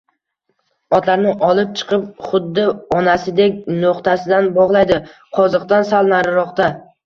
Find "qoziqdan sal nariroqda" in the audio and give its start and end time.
5.41-6.77